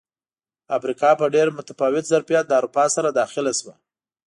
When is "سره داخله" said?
2.95-3.51